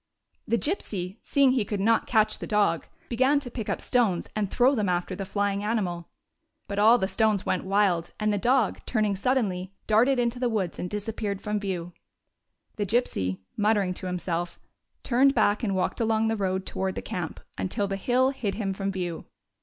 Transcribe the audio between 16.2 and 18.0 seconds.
the road toward the camp until the